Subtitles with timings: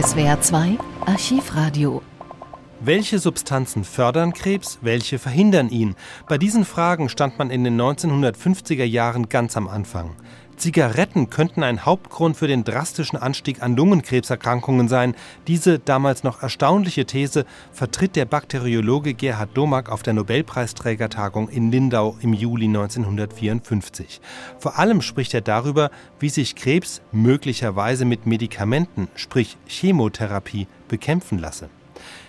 [0.00, 2.02] SWR 2 Archivradio
[2.80, 5.96] welche Substanzen fördern Krebs, welche verhindern ihn?
[6.28, 10.14] Bei diesen Fragen stand man in den 1950er Jahren ganz am Anfang.
[10.58, 15.14] Zigaretten könnten ein Hauptgrund für den drastischen Anstieg an Lungenkrebserkrankungen sein.
[15.46, 22.16] Diese damals noch erstaunliche These vertritt der Bakteriologe Gerhard Domack auf der Nobelpreisträgertagung in Lindau
[22.20, 24.20] im Juli 1954.
[24.58, 31.70] Vor allem spricht er darüber, wie sich Krebs möglicherweise mit Medikamenten, sprich Chemotherapie, bekämpfen lasse.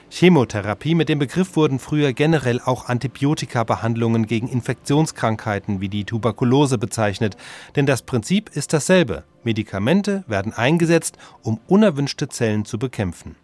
[0.09, 0.95] Chemotherapie.
[0.95, 7.37] Mit dem Begriff wurden früher generell auch Antibiotika-Behandlungen gegen Infektionskrankheiten wie die Tuberkulose bezeichnet.
[7.75, 9.23] Denn das Prinzip ist dasselbe.
[9.43, 13.35] Medikamente werden eingesetzt, um unerwünschte Zellen zu bekämpfen.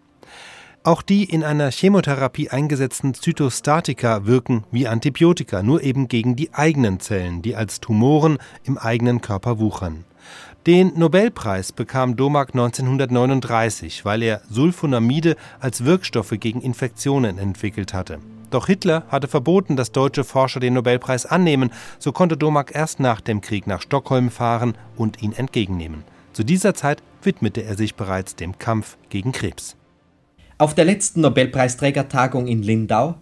[0.83, 6.99] Auch die in einer Chemotherapie eingesetzten Zytostatika wirken wie Antibiotika, nur eben gegen die eigenen
[6.99, 10.05] Zellen, die als Tumoren im eigenen Körper wuchern.
[10.67, 18.17] Den Nobelpreis bekam Domak 1939, weil er Sulfonamide als Wirkstoffe gegen Infektionen entwickelt hatte.
[18.49, 23.21] Doch Hitler hatte verboten, dass deutsche Forscher den Nobelpreis annehmen, so konnte Domak erst nach
[23.21, 26.03] dem Krieg nach Stockholm fahren und ihn entgegennehmen.
[26.33, 29.75] Zu dieser Zeit widmete er sich bereits dem Kampf gegen Krebs.
[30.57, 33.19] Auf der letzten Nobelpreisträgertagung in Lindau,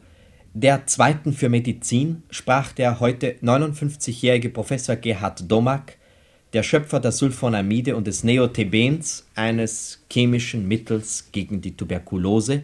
[0.53, 5.97] der zweiten für Medizin, sprach der heute 59-jährige Professor Gerhard Domak
[6.53, 12.63] der Schöpfer der Sulfonamide und des Neotebens, eines chemischen Mittels gegen die Tuberkulose,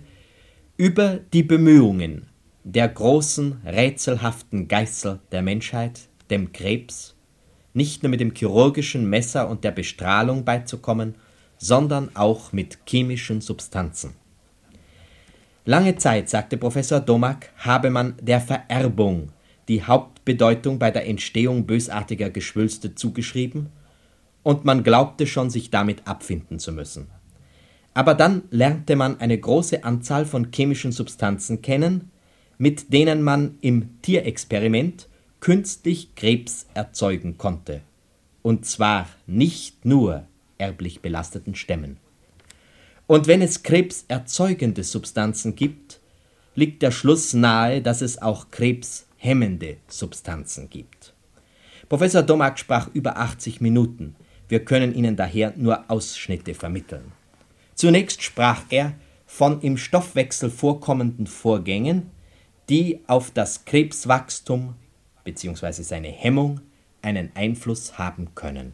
[0.77, 2.27] über die Bemühungen
[2.63, 7.15] der großen, rätselhaften Geißel der Menschheit, dem Krebs,
[7.73, 11.15] nicht nur mit dem chirurgischen Messer und der Bestrahlung beizukommen,
[11.57, 14.13] sondern auch mit chemischen Substanzen.
[15.65, 19.29] Lange Zeit, sagte Professor Domak, habe man der Vererbung
[19.67, 23.69] die Hauptbedeutung bei der Entstehung bösartiger Geschwülste zugeschrieben
[24.50, 27.05] und man glaubte schon, sich damit abfinden zu müssen.
[27.94, 32.09] Aber dann lernte man eine große Anzahl von chemischen Substanzen kennen,
[32.58, 35.08] mit denen man im Tierexperiment
[35.40, 37.81] künstlich Krebs erzeugen konnte.
[38.41, 40.25] Und zwar nicht nur
[40.57, 41.97] erblich belasteten Stämmen.
[43.06, 46.00] Und wenn es krebserzeugende Substanzen gibt,
[46.56, 51.13] liegt der Schluss nahe, dass es auch krebshemmende Substanzen gibt.
[51.88, 54.16] Professor Domak sprach über 80 Minuten.
[54.49, 57.11] Wir können Ihnen daher nur Ausschnitte vermitteln.
[57.75, 58.93] Zunächst sprach er
[59.27, 62.09] von im Stoffwechsel vorkommenden Vorgängen,
[62.67, 64.73] die auf das Krebswachstum
[65.23, 65.83] bzw.
[65.83, 66.61] seine Hemmung
[67.03, 68.73] einen Einfluss haben können.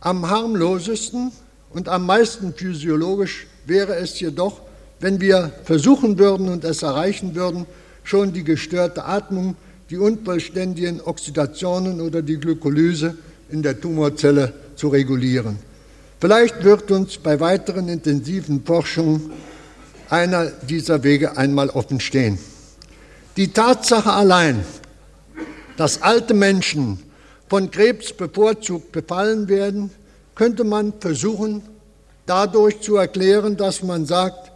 [0.00, 1.30] Am harmlosesten
[1.70, 4.62] und am meisten physiologisch wäre es jedoch,
[4.98, 7.66] wenn wir versuchen würden und es erreichen würden,
[8.02, 9.56] schon die gestörte Atmung,
[9.90, 13.16] die unvollständigen Oxidationen oder die Glykolyse
[13.52, 15.58] in der Tumorzelle zu regulieren.
[16.20, 19.30] Vielleicht wird uns bei weiteren intensiven Forschungen
[20.08, 22.38] einer dieser Wege einmal offen stehen.
[23.36, 24.64] Die Tatsache allein,
[25.76, 26.98] dass alte Menschen
[27.48, 29.90] von Krebs bevorzugt befallen werden,
[30.34, 31.62] könnte man versuchen
[32.26, 34.52] dadurch zu erklären, dass man sagt,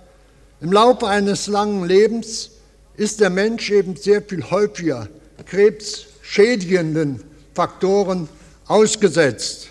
[0.60, 2.50] im Laufe eines langen Lebens
[2.96, 5.08] ist der Mensch eben sehr viel häufiger
[5.44, 7.22] krebsschädigenden
[7.54, 8.28] Faktoren
[8.68, 9.68] ausgesetzt.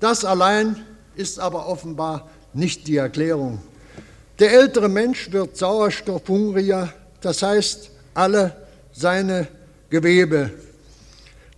[0.00, 0.84] Das allein
[1.16, 3.60] ist aber offenbar nicht die Erklärung.
[4.38, 8.54] Der ältere Mensch wird sauerstoffhungriger, das heißt, alle
[8.92, 9.48] seine
[9.88, 10.50] Gewebe.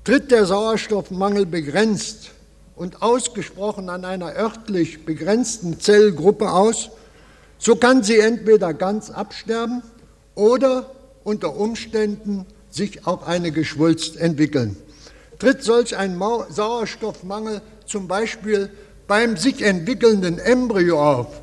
[0.05, 2.31] Tritt der Sauerstoffmangel begrenzt
[2.77, 6.91] und ausgesprochen an einer örtlich begrenzten Zellgruppe aus,
[7.59, 9.83] so kann sie entweder ganz absterben
[10.37, 10.91] oder
[11.25, 14.77] unter Umständen sich auch eine Geschwulst entwickeln.
[15.39, 18.71] Tritt solch ein Sauerstoffmangel zum Beispiel
[19.07, 21.43] beim sich entwickelnden Embryo auf,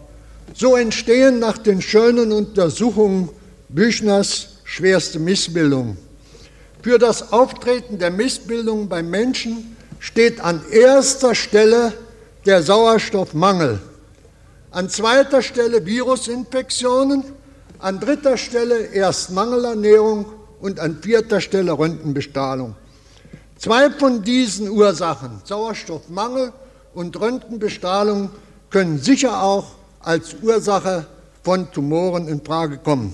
[0.53, 3.29] so entstehen nach den schönen Untersuchungen
[3.69, 5.97] Büchners schwerste Missbildungen.
[6.81, 11.93] Für das Auftreten der Missbildungen beim Menschen steht an erster Stelle
[12.45, 13.79] der Sauerstoffmangel,
[14.71, 17.23] an zweiter Stelle Virusinfektionen,
[17.79, 20.25] an dritter Stelle erst Mangelernährung
[20.59, 22.75] und an vierter Stelle Röntgenbestrahlung.
[23.57, 26.51] Zwei von diesen Ursachen, Sauerstoffmangel
[26.93, 28.29] und Röntgenbestrahlung,
[28.69, 29.65] können sicher auch
[30.01, 31.07] als Ursache
[31.43, 33.13] von Tumoren in Frage kommen.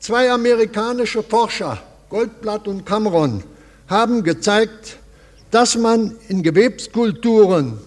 [0.00, 1.78] Zwei amerikanische Forscher,
[2.10, 3.44] Goldblatt und Cameron,
[3.86, 4.98] haben gezeigt,
[5.50, 7.78] dass man in Gewebskulturen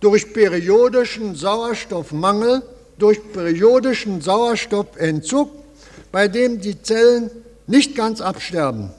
[0.00, 2.62] durch periodischen Sauerstoffmangel,
[2.98, 5.50] durch periodischen Sauerstoffentzug,
[6.12, 7.30] bei dem die Zellen
[7.66, 8.90] nicht ganz absterben,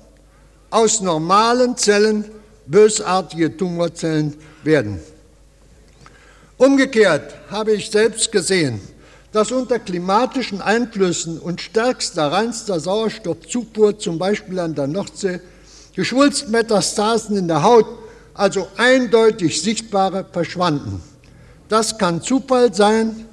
[0.74, 2.26] aus normalen Zellen
[2.66, 5.00] bösartige Tumorzellen werden.
[6.58, 8.82] Umgekehrt habe ich selbst gesehen,
[9.32, 15.42] dass unter klimatischen Einflüssen und stärkster, reinster Sauerstoffzufuhr, zum Beispiel an der Nordsee,
[15.96, 17.86] Geschwulstmetastasen in der Haut,
[18.34, 21.04] also eindeutig sichtbare, verschwanden.
[21.70, 23.28] Das kann Zufall sein,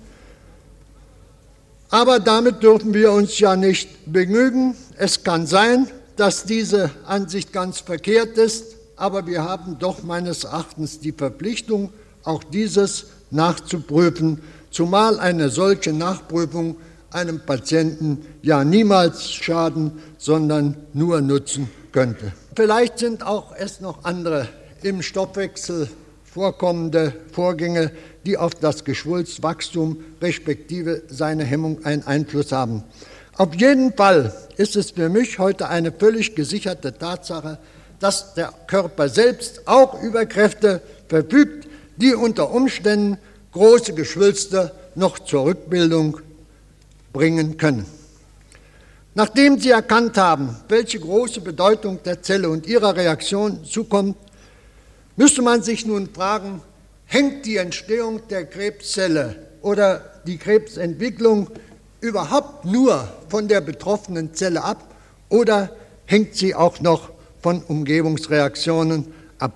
[1.88, 4.76] aber damit dürfen wir uns ja nicht begnügen.
[4.96, 5.88] Es kann sein,
[6.20, 11.94] dass diese Ansicht ganz verkehrt ist, aber wir haben doch meines Erachtens die Verpflichtung,
[12.24, 16.76] auch dieses nachzuprüfen, zumal eine solche Nachprüfung
[17.10, 22.32] einem Patienten ja niemals schaden, sondern nur nutzen könnte.
[22.54, 24.46] Vielleicht sind auch es noch andere
[24.82, 25.88] im Stoffwechsel
[26.22, 27.92] vorkommende Vorgänge,
[28.26, 32.84] die auf das Geschwulstwachstum respektive seine Hemmung einen Einfluss haben.
[33.40, 37.56] Auf jeden Fall ist es für mich heute eine völlig gesicherte Tatsache,
[37.98, 41.66] dass der Körper selbst auch über Kräfte verfügt,
[41.96, 43.16] die unter Umständen
[43.52, 46.20] große Geschwülste noch zur Rückbildung
[47.14, 47.86] bringen können.
[49.14, 54.18] Nachdem Sie erkannt haben, welche große Bedeutung der Zelle und ihrer Reaktion zukommt,
[55.16, 56.60] müsste man sich nun fragen,
[57.06, 61.48] hängt die Entstehung der Krebszelle oder die Krebsentwicklung
[62.00, 64.94] überhaupt nur von der betroffenen Zelle ab
[65.28, 65.70] oder
[66.06, 67.10] hängt sie auch noch
[67.42, 69.52] von Umgebungsreaktionen ab?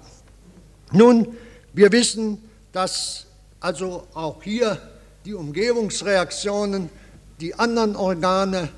[0.93, 1.37] Nun,
[1.73, 2.39] wir wissen,
[2.73, 3.27] dass
[3.61, 4.79] also auch hier
[5.25, 6.91] die Umgebungsreaktionen,
[7.41, 8.69] die anderen Organe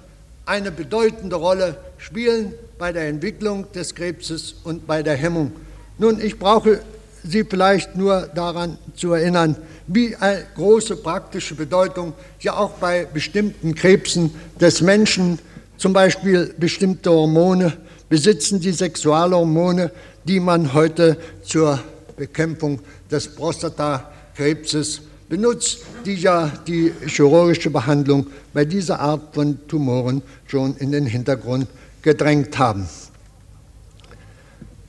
[0.47, 5.53] eine bedeutende Rolle spielen bei der Entwicklung des Krebses und bei der Hemmung.
[5.99, 6.81] Nun, ich brauche
[7.25, 9.57] Sie vielleicht nur daran zu erinnern,
[9.89, 15.39] wie eine große praktische Bedeutung ja auch bei bestimmten Krebsen des Menschen,
[15.77, 17.77] zum Beispiel bestimmte Hormone,
[18.09, 19.91] besitzen die Sexualhormone,
[20.25, 21.81] die man heute zur
[22.17, 22.81] Bekämpfung
[23.11, 30.77] des Prostata Krebses benutzt, die ja die chirurgische Behandlung bei dieser Art von Tumoren schon
[30.77, 31.69] in den Hintergrund
[32.03, 32.89] gedrängt haben.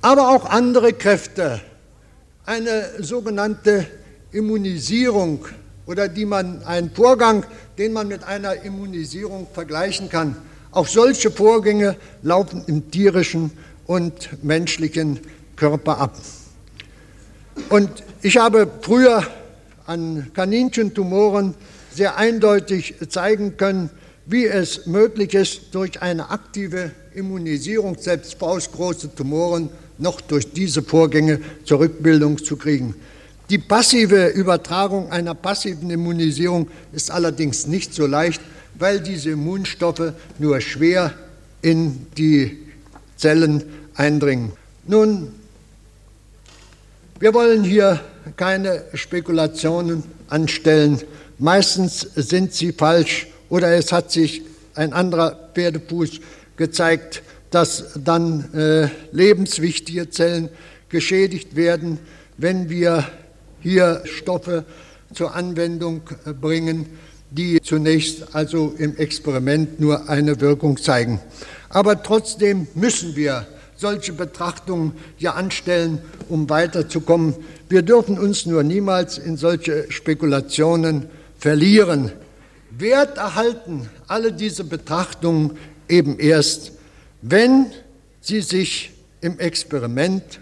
[0.01, 1.59] Aber auch andere Kräfte,
[2.45, 3.88] eine sogenannte
[4.37, 5.45] Immunisierung
[5.87, 7.43] oder die man einen Vorgang,
[7.77, 10.35] den man mit einer Immunisierung vergleichen kann.
[10.71, 13.51] Auch solche Vorgänge laufen im tierischen
[13.87, 15.19] und menschlichen
[15.55, 16.17] Körper ab.
[17.69, 17.89] Und
[18.21, 19.25] ich habe früher
[19.87, 21.55] an Kaninchentumoren
[21.91, 23.89] sehr eindeutig zeigen können,
[24.27, 31.39] wie es möglich ist, durch eine aktive Immunisierung selbst faustgroße Tumoren noch durch diese Vorgänge
[31.63, 32.93] zur Rückbildung zu kriegen.
[33.49, 38.41] Die passive Übertragung einer passiven Immunisierung ist allerdings nicht so leicht,
[38.75, 41.13] weil diese Immunstoffe nur schwer
[41.61, 42.57] in die
[43.15, 43.63] Zellen
[43.95, 44.51] eindringen.
[44.85, 45.31] Nun,
[47.19, 48.01] wir wollen hier
[48.35, 51.01] keine Spekulationen anstellen.
[51.39, 54.41] Meistens sind sie falsch oder es hat sich
[54.75, 56.19] ein anderer Pferdefuß
[56.57, 60.49] gezeigt, dass dann äh, lebenswichtige Zellen
[60.89, 61.99] geschädigt werden,
[62.38, 63.05] wenn wir
[63.67, 64.63] hier Stoffe
[65.13, 66.85] zur Anwendung äh, bringen,
[67.31, 71.19] die zunächst also im Experiment nur eine Wirkung zeigen.
[71.67, 77.35] Aber trotzdem müssen wir solche Betrachtungen ja anstellen, um weiterzukommen.
[77.67, 82.13] Wir dürfen uns nur niemals in solche Spekulationen verlieren.
[82.71, 85.57] Wert erhalten alle diese Betrachtungen
[85.89, 86.71] eben erst,
[87.21, 87.65] wenn
[88.21, 90.39] sie sich im Experiment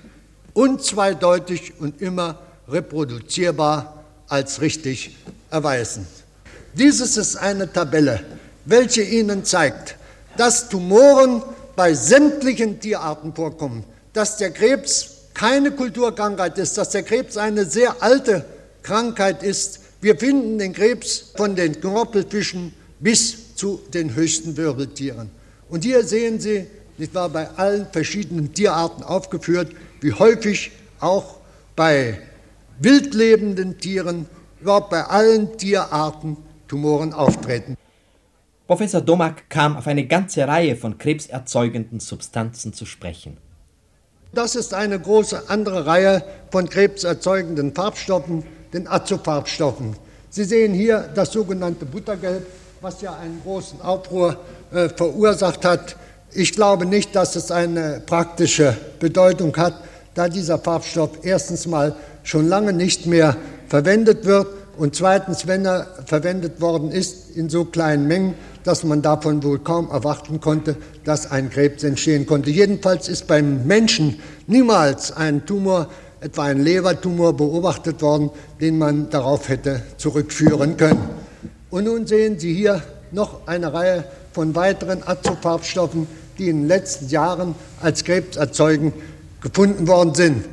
[0.54, 5.16] unzweideutig und immer reproduzierbar als richtig
[5.52, 6.08] erweisen.
[6.74, 8.22] Dieses ist eine Tabelle,
[8.66, 9.96] welche Ihnen zeigt,
[10.38, 11.42] dass Tumoren
[11.76, 18.02] bei sämtlichen Tierarten vorkommen, dass der Krebs keine Kulturkrankheit ist, dass der Krebs eine sehr
[18.02, 18.46] alte
[18.84, 19.82] Krankheit ist.
[20.02, 25.30] Wir finden den Krebs von den Knorpelfischen bis zu den höchsten Wirbeltieren.
[25.70, 26.68] Und hier sehen Sie,
[26.98, 31.36] ich war bei allen verschiedenen Tierarten aufgeführt, wie häufig auch
[31.76, 32.20] bei
[32.80, 34.28] wildlebenden Tieren,
[34.62, 37.78] überhaupt bei allen Tierarten Tumoren auftreten.
[38.68, 43.38] Professor Domak kam auf eine ganze Reihe von krebserzeugenden Substanzen zu sprechen.
[44.34, 49.96] Das ist eine große andere Reihe von krebserzeugenden Farbstoffen, den Azofarbstoffen.
[50.30, 52.46] Sie sehen hier das sogenannte Buttergelb,
[52.82, 54.38] was ja einen großen Aufruhr
[54.74, 55.96] äh, verursacht hat.
[56.34, 59.82] Ich glaube nicht, dass es eine praktische Bedeutung hat,
[60.16, 65.88] da dieser Farbstoff erstens mal schon lange nicht mehr verwendet wird und zweitens, wenn er
[66.06, 71.32] verwendet worden ist in so kleinen Mengen, dass man davon wohl kaum erwarten konnte, dass
[71.32, 72.50] ein Krebs entstehen konnte.
[72.50, 75.88] Jedenfalls ist beim Menschen niemals ein Tumor
[76.20, 81.10] etwa ein Lebertumor beobachtet worden, den man darauf hätte zurückführen können.
[81.70, 82.82] Und nun sehen Sie hier
[83.12, 86.08] noch eine Reihe von weiteren Azofarbstoffen,
[86.38, 88.94] die in den letzten Jahren als krebserzeugend
[89.42, 90.46] gefunden worden sind.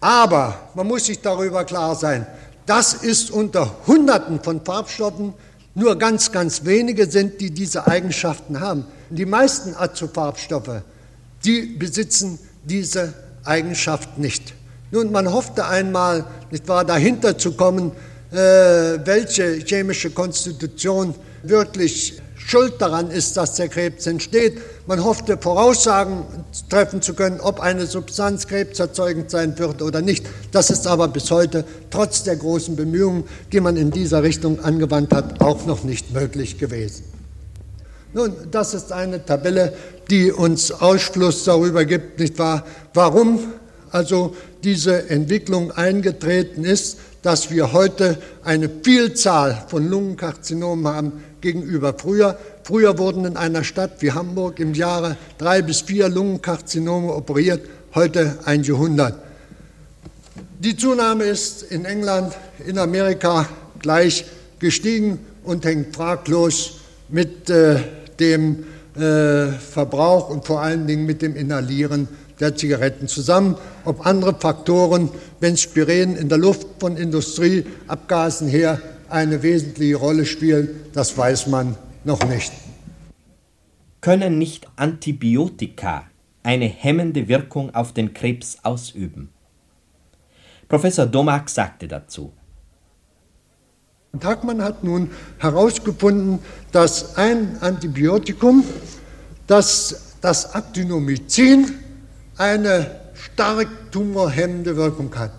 [0.00, 2.26] Aber man muss sich darüber klar sein,
[2.66, 5.34] das ist unter Hunderten von Farbstoffen
[5.74, 8.84] nur ganz, ganz wenige sind, die diese Eigenschaften haben.
[9.10, 10.82] Die meisten Azofarbstoffe,
[11.44, 14.54] die besitzen diese Eigenschaft nicht.
[14.90, 17.92] Nun, man hoffte einmal, nicht wahr, dahinter zu kommen,
[18.30, 24.58] äh, welche chemische Konstitution wirklich schuld daran ist, dass der Krebs entsteht.
[24.86, 26.24] Man hoffte Voraussagen
[26.70, 30.24] treffen zu können, ob eine Substanz krebserzeugend sein wird oder nicht.
[30.52, 35.12] Das ist aber bis heute, trotz der großen Bemühungen, die man in dieser Richtung angewandt
[35.12, 37.04] hat, auch noch nicht möglich gewesen.
[38.14, 39.74] Nun, das ist eine Tabelle,
[40.08, 42.64] die uns Ausschluss darüber gibt, nicht wahr,
[42.94, 43.40] warum
[43.90, 52.38] also diese Entwicklung eingetreten ist, dass wir heute eine Vielzahl von Lungenkarzinomen haben, gegenüber früher.
[52.62, 57.62] Früher wurden in einer Stadt wie Hamburg im Jahre drei bis vier Lungenkarzinome operiert,
[57.94, 59.14] heute einige hundert.
[60.58, 62.34] Die Zunahme ist in England,
[62.66, 64.24] in Amerika gleich
[64.58, 67.78] gestiegen und hängt fraglos mit äh,
[68.18, 68.64] dem
[68.96, 72.08] äh, Verbrauch und vor allen Dingen mit dem Inhalieren
[72.40, 73.56] der Zigaretten zusammen.
[73.84, 78.80] Ob andere Faktoren, wenn Spiren in der Luft von Industrieabgasen her
[79.10, 82.52] eine wesentliche Rolle spielen, das weiß man noch nicht.
[84.00, 86.04] Können nicht Antibiotika
[86.42, 89.30] eine hemmende Wirkung auf den Krebs ausüben?
[90.68, 92.32] Professor Domak sagte dazu.
[94.20, 96.38] Tagmann hat nun herausgefunden,
[96.72, 98.64] dass ein Antibiotikum,
[99.46, 101.74] das, das Actinomycin,
[102.36, 105.32] eine stark tumorhemmende Wirkung hat.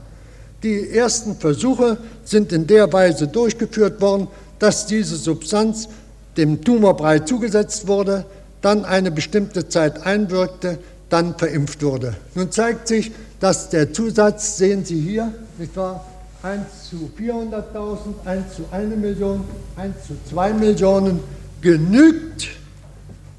[0.63, 4.28] Die ersten Versuche sind in der Weise durchgeführt worden,
[4.60, 5.88] dass diese Substanz
[6.36, 8.25] dem Tumorbrei zugesetzt wurde,
[8.62, 12.16] dann eine bestimmte Zeit einwirkte, dann verimpft wurde.
[12.36, 16.06] Nun zeigt sich, dass der Zusatz, sehen Sie hier, nicht wahr,
[16.44, 19.44] 1 zu 400.000, 1 zu 1 Million,
[19.75, 21.20] 1 zu 2 Millionen
[21.62, 22.48] genügt,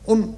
[0.04, 0.34] um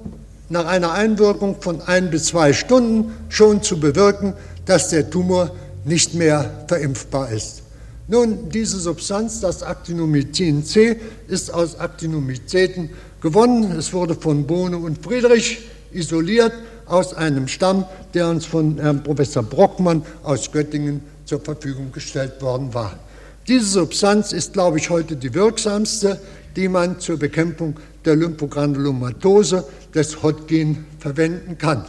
[0.49, 4.33] nach einer Einwirkung von ein bis zwei Stunden schon zu bewirken,
[4.65, 5.51] dass der Tumor
[5.85, 7.63] nicht mehr verimpfbar ist.
[8.07, 10.97] Nun, diese Substanz, das Actinomycin C,
[11.27, 12.89] ist aus Actinomyceten
[13.21, 13.71] gewonnen.
[13.71, 15.59] Es wurde von Bohne und Friedrich
[15.91, 16.53] isoliert
[16.85, 22.73] aus einem Stamm, der uns von Herrn Professor Brockmann aus Göttingen zur Verfügung gestellt worden
[22.73, 22.99] war.
[23.47, 26.19] Diese Substanz ist, glaube ich, heute die wirksamste,
[26.55, 31.85] die man zur Bekämpfung der Lymphogranulomatose des Hodgkin verwenden kann.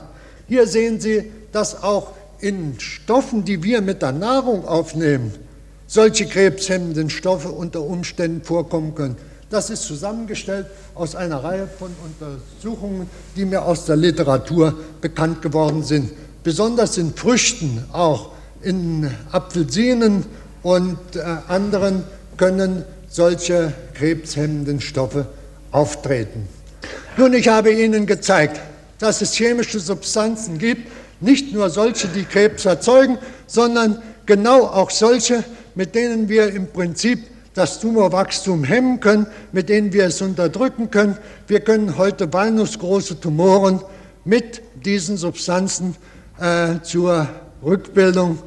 [0.48, 2.12] Hier sehen Sie, dass auch
[2.44, 5.32] in Stoffen, die wir mit der Nahrung aufnehmen,
[5.86, 9.16] solche krebshemmenden Stoffe unter Umständen vorkommen können.
[9.48, 15.82] Das ist zusammengestellt aus einer Reihe von Untersuchungen, die mir aus der Literatur bekannt geworden
[15.82, 16.10] sind.
[16.42, 20.26] Besonders in Früchten, auch in Apfelsinen
[20.62, 22.04] und äh, anderen
[22.36, 25.26] können solche krebshemmenden Stoffe
[25.70, 26.46] auftreten.
[27.16, 28.60] Nun, ich habe Ihnen gezeigt,
[28.98, 30.90] dass es chemische Substanzen gibt,
[31.24, 35.42] nicht nur solche, die Krebs erzeugen, sondern genau auch solche,
[35.74, 41.16] mit denen wir im Prinzip das Tumorwachstum hemmen können, mit denen wir es unterdrücken können.
[41.46, 43.80] Wir können heute walnussgroße Tumoren
[44.24, 45.96] mit diesen Substanzen
[46.38, 47.28] äh, zur
[47.62, 48.38] Rückbildung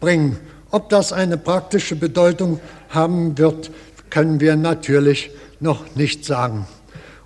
[0.00, 0.36] bringen.
[0.70, 3.70] Ob das eine praktische Bedeutung haben wird,
[4.10, 6.66] können wir natürlich noch nicht sagen.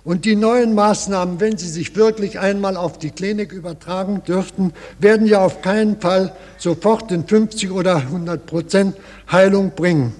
[0.03, 5.27] Und die neuen Maßnahmen, wenn sie sich wirklich einmal auf die Klinik übertragen dürften, werden
[5.27, 8.95] ja auf keinen Fall sofort in 50 oder 100 Prozent
[9.31, 10.13] Heilung bringen.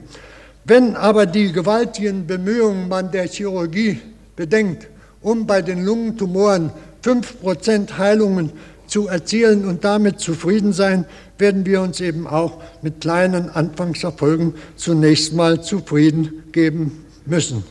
[0.65, 3.99] Wenn aber die gewaltigen Bemühungen man der Chirurgie
[4.35, 4.87] bedenkt,
[5.21, 6.71] um bei den Lungentumoren
[7.01, 8.51] 5 Prozent Heilungen
[8.85, 11.05] zu erzielen und damit zufrieden sein,
[11.39, 17.63] werden wir uns eben auch mit kleinen Anfangserfolgen zunächst mal zufrieden geben müssen.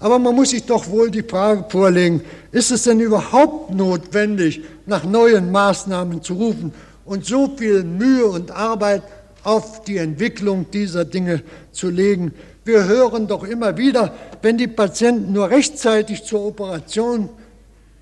[0.00, 5.04] Aber man muss sich doch wohl die Frage vorlegen, ist es denn überhaupt notwendig, nach
[5.04, 6.72] neuen Maßnahmen zu rufen
[7.04, 9.02] und so viel Mühe und Arbeit
[9.42, 12.32] auf die Entwicklung dieser Dinge zu legen?
[12.64, 14.12] Wir hören doch immer wieder,
[14.42, 17.28] wenn die Patienten nur rechtzeitig zur Operation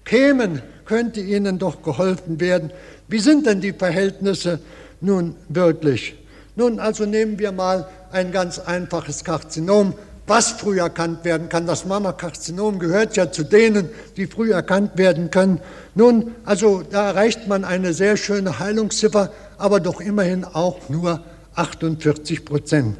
[0.05, 2.73] kämen, könnte ihnen doch geholfen werden.
[3.09, 4.61] Wie sind denn die Verhältnisse
[5.01, 6.15] nun wirklich?
[6.57, 9.95] Nun, also nehmen wir mal ein ganz einfaches Karzinom
[10.27, 11.67] was früh erkannt werden kann.
[11.67, 15.61] Das Mammakarzinom gehört ja zu denen, die früh erkannt werden können.
[15.95, 21.21] Nun, also da erreicht man eine sehr schöne Heilungsziffer, aber doch immerhin auch nur
[21.55, 22.97] 48 Prozent.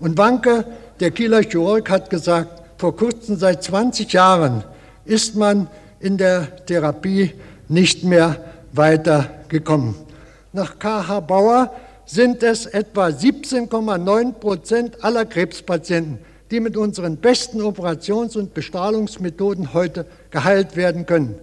[0.00, 0.64] Und Wanke,
[1.00, 4.64] der Kieler Chirurg, hat gesagt, vor kurzem, seit 20 Jahren,
[5.04, 5.68] ist man
[6.00, 7.34] in der Therapie
[7.68, 9.94] nicht mehr weitergekommen.
[10.52, 11.72] Nach KH Bauer
[12.06, 16.18] sind es etwa 17,9 Prozent aller Krebspatienten,
[16.50, 21.36] die mit unseren besten Operations- und Bestrahlungsmethoden heute geheilt werden können.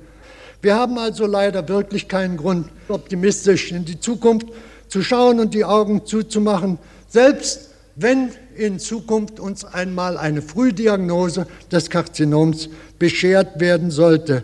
[0.61, 4.47] Wir haben also leider wirklich keinen Grund, optimistisch in die Zukunft
[4.87, 11.89] zu schauen und die Augen zuzumachen, selbst wenn in Zukunft uns einmal eine Frühdiagnose des
[11.89, 14.43] Karzinoms beschert werden sollte.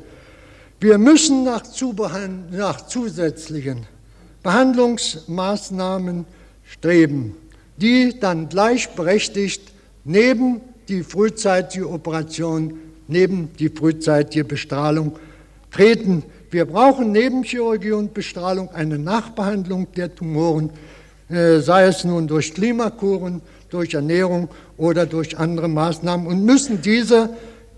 [0.80, 1.64] Wir müssen nach,
[2.52, 3.86] nach zusätzlichen
[4.44, 6.26] Behandlungsmaßnahmen
[6.64, 7.36] streben,
[7.78, 9.73] die dann gleichberechtigt
[10.04, 15.18] neben die frühzeitige Operation, neben die frühzeitige Bestrahlung
[15.72, 16.24] treten.
[16.52, 20.70] Wir brauchen neben Chirurgie und Bestrahlung eine Nachbehandlung der Tumoren,
[21.30, 27.30] äh, sei es nun durch Klimakuren, durch Ernährung oder durch andere Maßnahmen und müssen diese,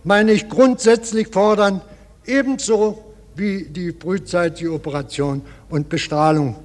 [0.03, 1.81] meine ich, grundsätzlich fordern,
[2.25, 3.03] ebenso
[3.35, 6.55] wie die frühzeitige Operation und Bestrahlung.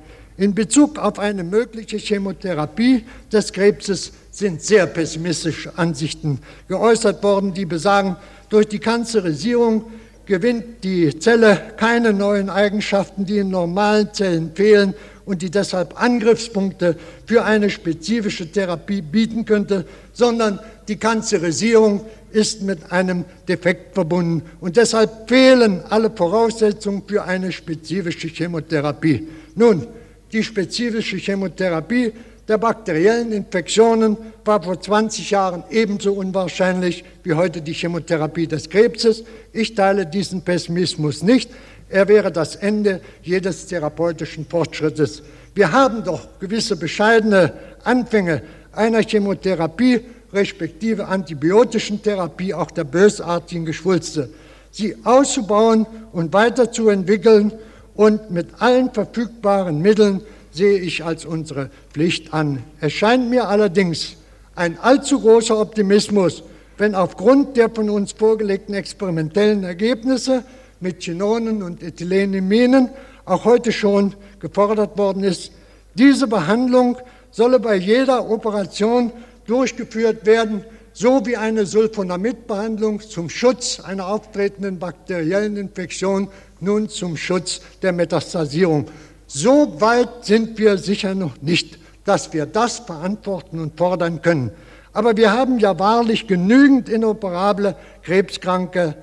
[0.40, 7.66] In Bezug auf eine mögliche Chemotherapie des Krebses sind sehr pessimistische Ansichten geäußert worden, die
[7.66, 8.16] besagen,
[8.48, 9.84] durch die Kanzerisierung
[10.24, 14.94] gewinnt die Zelle keine neuen Eigenschaften, die in normalen Zellen fehlen
[15.26, 22.90] und die deshalb Angriffspunkte für eine spezifische Therapie bieten könnte, sondern die Kanzerisierung ist mit
[22.90, 29.28] einem Defekt verbunden und deshalb fehlen alle Voraussetzungen für eine spezifische Chemotherapie.
[29.54, 29.86] Nun,
[30.32, 32.12] die spezifische Chemotherapie
[32.48, 39.22] der bakteriellen Infektionen war vor 20 Jahren ebenso unwahrscheinlich wie heute die Chemotherapie des Krebses.
[39.52, 41.50] Ich teile diesen Pessimismus nicht.
[41.88, 45.22] Er wäre das Ende jedes therapeutischen Fortschrittes.
[45.54, 47.52] Wir haben doch gewisse bescheidene
[47.84, 50.00] Anfänge einer Chemotherapie
[50.32, 54.28] respektive antibiotischen Therapie auch der bösartigen Geschwulste,
[54.70, 57.52] sie auszubauen und weiterzuentwickeln
[58.00, 62.62] und mit allen verfügbaren Mitteln sehe ich als unsere Pflicht an.
[62.80, 64.16] Es scheint mir allerdings
[64.54, 66.42] ein allzu großer Optimismus,
[66.78, 70.44] wenn aufgrund der von uns vorgelegten experimentellen Ergebnisse
[70.80, 72.88] mit Chinonen und Ethyleniminen
[73.26, 75.52] auch heute schon gefordert worden ist,
[75.92, 76.96] diese Behandlung
[77.30, 79.12] solle bei jeder Operation
[79.44, 86.28] durchgeführt werden, so wie eine Sulfonamidbehandlung zum Schutz einer auftretenden bakteriellen Infektion,
[86.60, 88.86] nun zum Schutz der Metastasierung.
[89.26, 94.50] So weit sind wir sicher noch nicht, dass wir das verantworten und fordern können.
[94.92, 98.96] Aber wir haben ja wahrlich genügend inoperable Krebskranke,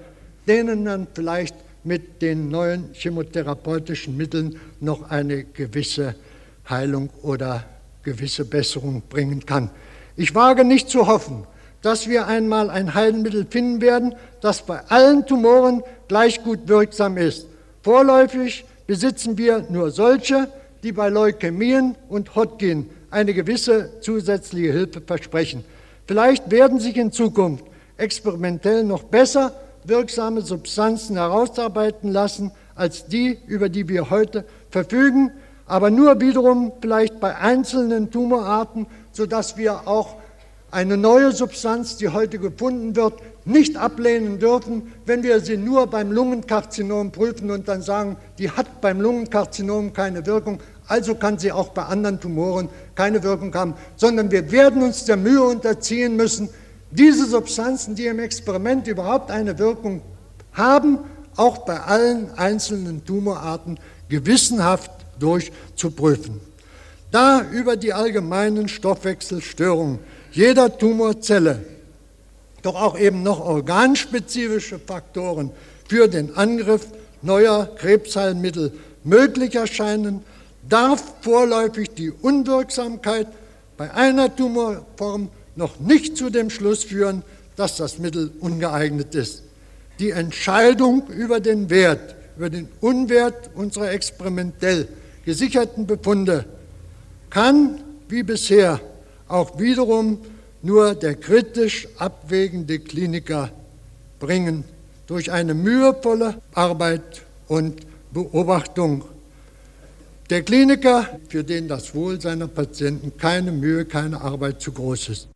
[0.47, 6.15] denen man vielleicht mit den neuen chemotherapeutischen Mitteln noch eine gewisse
[6.69, 7.63] Heilung oder
[8.03, 9.69] gewisse Besserung bringen kann.
[10.17, 11.45] Ich wage nicht zu hoffen,
[11.81, 17.47] dass wir einmal ein Heilmittel finden werden, das bei allen Tumoren gleich gut wirksam ist.
[17.83, 20.49] Vorläufig besitzen wir nur solche,
[20.83, 25.63] die bei Leukämien und Hodgkin eine gewisse zusätzliche Hilfe versprechen.
[26.07, 27.65] Vielleicht werden sich in Zukunft
[27.97, 35.31] experimentell noch besser wirksame Substanzen herausarbeiten lassen als die, über die wir heute verfügen,
[35.65, 38.85] aber nur wiederum vielleicht bei einzelnen Tumorarten
[39.17, 40.15] sodass wir auch
[40.69, 43.15] eine neue Substanz, die heute gefunden wird,
[43.47, 48.81] nicht ablehnen dürfen, wenn wir sie nur beim Lungenkarzinom prüfen und dann sagen, die hat
[48.81, 54.31] beim Lungenkarzinom keine Wirkung, also kann sie auch bei anderen Tumoren keine Wirkung haben, sondern
[54.31, 56.49] wir werden uns der Mühe unterziehen müssen,
[56.91, 60.01] diese Substanzen, die im Experiment überhaupt eine Wirkung
[60.53, 60.99] haben,
[61.35, 63.79] auch bei allen einzelnen Tumorarten
[64.09, 66.39] gewissenhaft durchzuprüfen.
[67.11, 69.99] Da über die allgemeinen Stoffwechselstörungen
[70.31, 71.76] jeder Tumorzelle
[72.67, 75.51] doch auch eben noch organspezifische Faktoren
[75.87, 76.87] für den Angriff
[77.21, 78.73] neuer Krebsheilmittel
[79.05, 80.21] möglich erscheinen,
[80.67, 83.27] darf vorläufig die Unwirksamkeit
[83.77, 87.23] bei einer Tumorform noch nicht zu dem Schluss führen,
[87.55, 89.43] dass das Mittel ungeeignet ist.
[89.99, 94.89] Die Entscheidung über den Wert, über den Unwert unserer experimentell
[95.23, 96.43] gesicherten Befunde
[97.29, 98.81] kann wie bisher
[99.29, 100.19] auch wiederum
[100.67, 103.51] nur der kritisch abwägende Kliniker
[104.19, 104.65] bringen
[105.07, 107.73] durch eine mühevolle Arbeit und
[108.11, 109.05] Beobachtung.
[110.29, 115.29] Der Kliniker, für den das Wohl seiner Patienten keine Mühe, keine Arbeit zu groß ist.